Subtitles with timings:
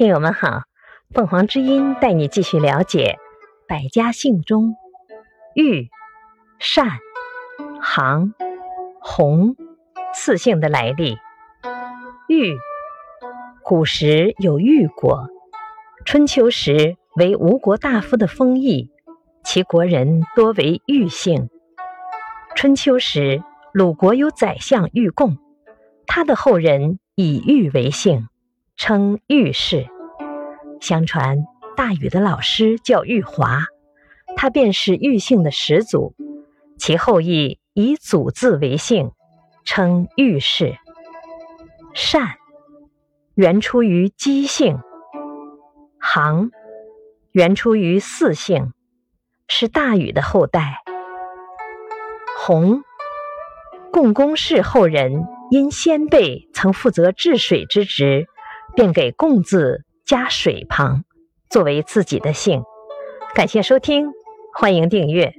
[0.00, 0.62] 听友们好，
[1.10, 3.18] 凤凰之音带你继续了解
[3.68, 4.74] 百家姓中
[5.54, 5.90] 玉、
[6.58, 6.88] 善、
[7.82, 8.32] 杭、
[8.98, 9.56] 洪
[10.14, 11.18] 四姓的来历。
[12.28, 12.56] 玉，
[13.62, 15.28] 古时有玉国，
[16.06, 18.90] 春秋时为吴国大夫的封邑，
[19.44, 21.50] 其国人多为玉姓。
[22.56, 23.42] 春秋时，
[23.74, 25.36] 鲁国有宰相玉贡，
[26.06, 28.28] 他的后人以玉为姓。
[28.82, 29.88] 称玉氏。
[30.80, 31.44] 相传
[31.76, 33.66] 大禹的老师叫玉华，
[34.36, 36.14] 他便是玉姓的始祖。
[36.78, 39.12] 其后裔以祖字为姓，
[39.64, 40.76] 称玉氏。
[41.94, 42.36] 善，
[43.34, 44.78] 原出于姬姓。
[45.98, 46.50] 行，
[47.32, 48.72] 原出于姒姓，
[49.46, 50.82] 是大禹的后代。
[52.38, 52.82] 洪，
[53.92, 58.26] 共工氏后人，因先辈曾负责治水之职。
[58.76, 61.04] 便给“贡”字加水旁，
[61.48, 62.64] 作为自己的姓。
[63.32, 64.08] 感谢收听，
[64.52, 65.32] 欢迎订阅。